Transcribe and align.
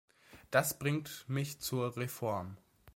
Das 0.49 0.79
bringt 0.79 1.25
mich 1.27 1.59
zur 1.59 1.95
Reform. 1.95 2.57